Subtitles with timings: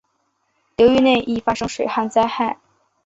[0.77, 2.57] 流域内易发生水旱灾害。